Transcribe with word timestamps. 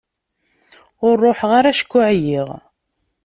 Ur 1.07 1.15
ruḥeɣ 1.23 1.51
ara 1.57 1.69
acku 1.73 1.99
ɛyiɣ. 2.09 2.49